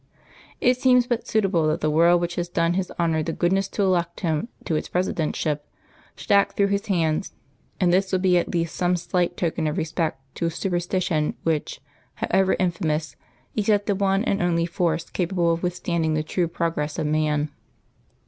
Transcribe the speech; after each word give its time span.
It 0.59 0.77
seems 0.81 1.05
but 1.05 1.27
suitable 1.27 1.67
that 1.67 1.81
the 1.81 1.89
world 1.91 2.21
which 2.21 2.33
has 2.33 2.49
done 2.49 2.73
His 2.73 2.91
Honour 2.99 3.21
the 3.21 3.31
goodness 3.33 3.67
to 3.67 3.83
elect 3.83 4.21
Him 4.21 4.47
to 4.65 4.73
its 4.75 4.89
Presidentship 4.89 5.59
should 6.15 6.31
act 6.31 6.57
through 6.57 6.69
His 6.69 6.87
hands; 6.87 7.33
and 7.79 7.93
this 7.93 8.11
would 8.11 8.23
be 8.23 8.39
at 8.39 8.49
least 8.51 8.73
some 8.73 8.95
slight 8.95 9.37
token 9.37 9.67
of 9.67 9.77
respect 9.77 10.19
to 10.37 10.47
a 10.47 10.49
superstition 10.49 11.35
which, 11.43 11.81
however 12.15 12.55
infamous, 12.57 13.15
is 13.55 13.67
yet 13.67 13.85
the 13.85 13.93
one 13.93 14.23
and 14.23 14.41
only 14.41 14.65
force 14.65 15.07
capable 15.07 15.51
of 15.53 15.61
withstanding 15.61 16.15
the 16.15 16.23
true 16.23 16.47
progress 16.47 16.97
of 16.97 17.05
man. 17.05 17.51